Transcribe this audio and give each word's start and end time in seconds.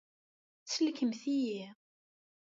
Sellkemt-iyi. 0.65 1.61